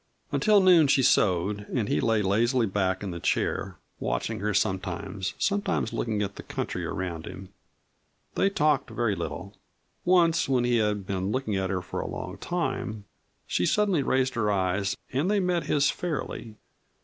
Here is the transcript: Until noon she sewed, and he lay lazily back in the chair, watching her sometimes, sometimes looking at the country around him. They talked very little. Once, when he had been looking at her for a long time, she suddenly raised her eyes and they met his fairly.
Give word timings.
Until 0.31 0.61
noon 0.61 0.87
she 0.87 1.03
sewed, 1.03 1.67
and 1.71 1.87
he 1.87 2.01
lay 2.01 2.23
lazily 2.23 2.65
back 2.65 3.03
in 3.03 3.11
the 3.11 3.19
chair, 3.19 3.77
watching 3.99 4.39
her 4.39 4.51
sometimes, 4.51 5.35
sometimes 5.37 5.93
looking 5.93 6.23
at 6.23 6.37
the 6.37 6.41
country 6.41 6.83
around 6.83 7.27
him. 7.27 7.49
They 8.33 8.49
talked 8.49 8.89
very 8.89 9.13
little. 9.15 9.53
Once, 10.03 10.49
when 10.49 10.63
he 10.63 10.77
had 10.77 11.05
been 11.05 11.31
looking 11.31 11.55
at 11.55 11.69
her 11.69 11.83
for 11.83 11.99
a 11.99 12.07
long 12.09 12.39
time, 12.39 13.05
she 13.45 13.67
suddenly 13.67 14.01
raised 14.01 14.33
her 14.33 14.49
eyes 14.51 14.97
and 15.13 15.29
they 15.29 15.39
met 15.39 15.65
his 15.65 15.91
fairly. 15.91 16.55